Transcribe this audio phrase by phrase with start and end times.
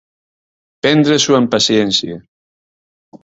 [0.85, 2.17] Prendre-s'ho amb paciència.